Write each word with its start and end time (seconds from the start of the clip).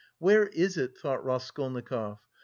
"Where 0.17 0.47
is 0.47 0.77
it," 0.77 0.97
thought 0.97 1.23
Raskolnikov. 1.23 2.17